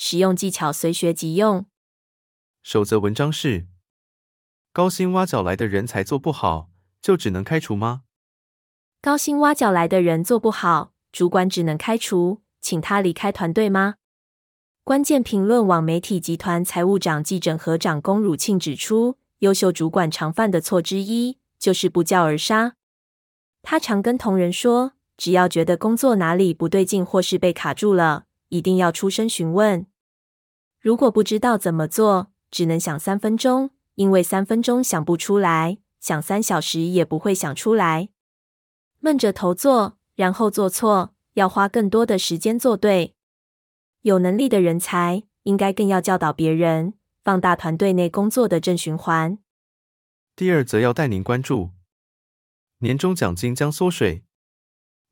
[0.00, 1.66] 实用技巧随学即用。
[2.62, 3.66] 守则文章是：
[4.72, 6.70] 高薪挖角来的人才做不好，
[7.02, 8.02] 就只能开除吗？
[9.02, 13.96] 高薪挖角来的人做不好，主管只能开除，请他离开团队吗？
[14.84, 22.76] 关键评论网媒体集团财务长暨整合长龚汝庆指出，优秀主管常犯的错之一就是不教而杀。
[23.62, 29.86] 他常跟同仁说，只要觉得工作哪里不对劲或是被卡住了，一定要出声询问。
[30.80, 38.10] 如果不知道怎么做，只能想三分钟，因为三分钟想不出来，想三小时也不会想出来。
[39.00, 43.14] 闷着头做，然后做错，要花更多的时间做对。
[44.02, 49.38] 有能力的人才，应该更要教导别人，放大团队内工作的正循环。
[50.36, 51.70] 第二则要带您关注，
[52.78, 54.22] 年终奖金将缩水。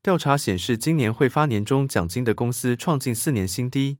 [0.01, 3.99] 调查显示，今年会发年终奖金的公司创近四年新低。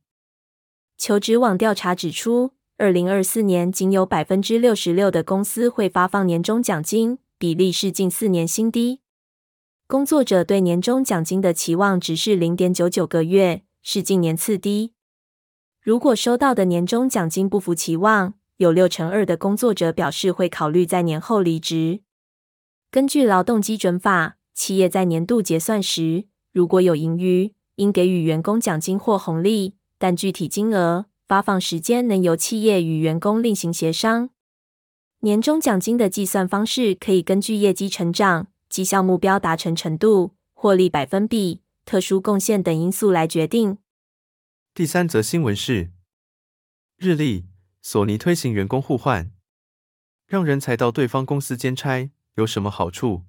[0.98, 9.02] 求职网调查指出，二零二四年仅有百分之六十六的公司会发放年终奖金，比例是近四年新低。
[9.88, 14.94] 工作者对年终奖金的期望值是零点九九个月，是近年次低。
[15.82, 22.02] 如果收到的年终奖金不符期望，有六成二的工作者表示会考虑在年后离职。
[22.90, 24.36] 根据劳动基准法。
[24.58, 34.30] 企业在年度结算时，如果有盈余，应给予员工奖金或红利，但具体金额、发放时间能由企业与员工另行协商。
[35.22, 43.80] 年终奖金的计算方式可以根据业绩成长、绩效目标达成程度、获利百分比、特殊贡献等因素来决定。
[44.76, 45.90] 第三则新闻是：
[46.98, 47.46] 日历、
[47.82, 49.32] 索尼推行员工互换，
[50.28, 53.24] 让人才到对方公司兼差，有什么好处？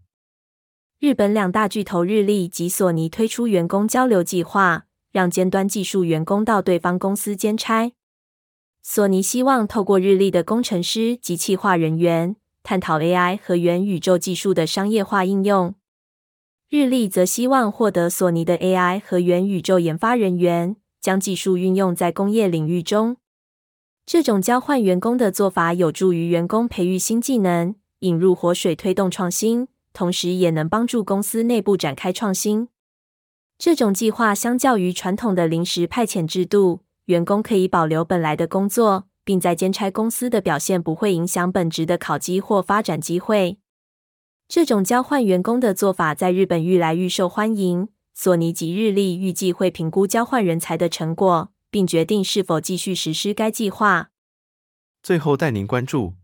[0.98, 7.92] 日本两大巨头日立及索尼推出员工交流计划，让尖端技术员工到对方公司兼差。
[8.82, 15.74] 索尼希望透过日立的工程师及企划人员，探讨 AI 和元宇宙技术的商业化应用。
[16.70, 23.16] 日立则希望获得索尼的 AI 和元宇宙研发人员，将技术运用在工业领域中。
[24.06, 29.68] 这种交换员工的做法，有助于员工培育新技能，引入活水，推动创新。
[29.92, 32.68] 同时，也能帮助公司内部展开创新。
[33.58, 43.58] 这种计划相较于传统的临时派遣制度，员工可以保留本来的工作，并在兼差公司的表现不会影响本职的考绩或发展机会。
[44.46, 47.88] 这种交换员工的做法在日本愈来愈受欢迎。
[48.14, 54.10] 索尼及日立预计会评估交换人才的成果，并决定是否继续实施该计划。
[55.02, 56.14] 最后带您关注：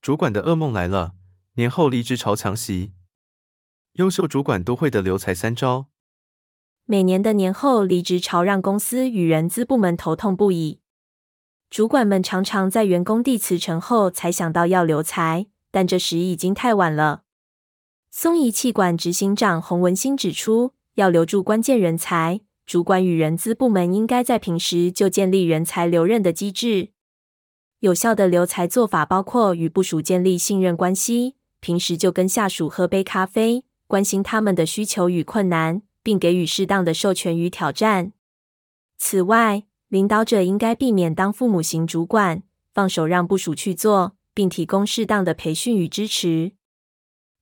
[0.00, 1.12] 主管的噩梦来了。
[1.54, 2.92] 年后离职潮强袭，
[3.94, 5.89] 优秀主管都会的留才三招。
[6.86, 10.80] 每年的年后离职潮让公司与人资部门头痛不已。
[11.70, 17.22] 主管们常常在员工递辞呈后才想到要留才，但这时已经太晚了。
[18.10, 26.90] 松仪气管执行长洪文新指出，要留住关键人才，主管与人资部门应该在平时就建立人才留任的机制。
[27.78, 31.36] 有效的留才做法包括与部属建立信任关系。
[31.60, 38.12] 平时就跟下属喝杯咖啡，关心他们的需求与困难，并给予适当的授权与挑战。
[38.96, 46.52] 此外，领导者应该避免当父母型主管，放手让部属去做，并提供适当的培训与支持。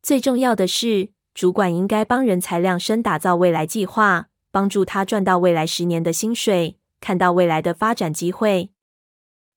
[0.03, 8.71] 最重要的是，主管应该帮人才量身打造未来计划，帮助他赚到未来十年的薪水，看到未来的发展机会，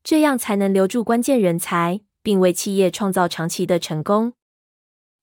[0.03, 4.34] 这样才能留住关键人才，并为企业创造长期的成功。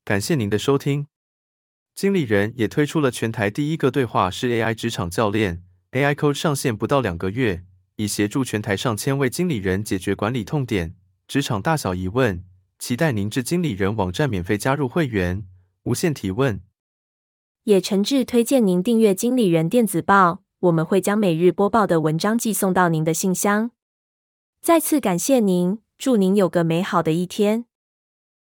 [0.04, 1.06] 感谢您的收听。
[1.98, 7.64] 经理人也推出了全台第一个对话式 AI 职场教练，AI Coach 上线不到两个月，
[7.96, 10.94] 已协助全台上千位经理人解决管理痛点、
[11.26, 12.44] 职场大小疑问。
[12.78, 15.44] 期待您至经理人网站免费加入会员，
[15.86, 16.60] 无限提问。
[17.64, 23.72] 也诚挚推荐您订阅经理人电子报，我们会将每日播报的文章寄送到您的信箱。
[24.60, 27.64] 再次感谢您，祝您有个美好的一天。